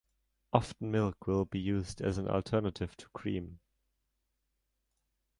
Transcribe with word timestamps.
Often 0.51 0.89
milk 0.89 1.27
will 1.27 1.45
be 1.45 1.59
used 1.59 2.01
as 2.01 2.17
an 2.17 2.27
alternative 2.27 2.97
to 2.97 3.07
cream. 3.09 3.59